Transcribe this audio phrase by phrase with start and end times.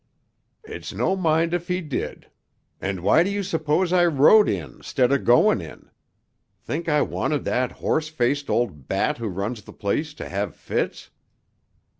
[0.63, 2.25] "It's no mind if he did,
[2.81, 5.91] and why do you suppose I wrote in 'stead of going in?
[6.63, 11.11] Think I wanted that horse faced old bat who runs the place to have fits?"